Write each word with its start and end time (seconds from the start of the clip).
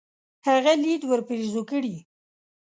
هغه 0.47 0.73
ليد 0.83 1.01
ورپېرزو 1.05 1.61
کړي. 1.71 1.95